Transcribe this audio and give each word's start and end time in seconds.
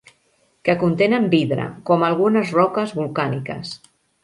Que 0.67 0.75
contenen 0.83 1.27
vidre, 1.35 1.67
com 1.91 2.07
algunes 2.09 2.55
roques 2.59 2.97
volcàniques. 3.03 3.79